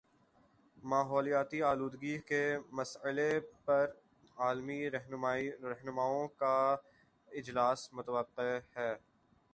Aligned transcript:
ماحولیاتی 0.83 1.61
آلودگی 1.63 2.17
کے 2.27 2.41
مسئلے 2.71 3.29
پر 3.65 3.85
عالمی 4.37 4.89
رہنماؤں 4.89 6.27
کا 6.37 6.55
اجلاس 7.31 7.89
متوقع 7.93 8.49
ہے 8.75 8.93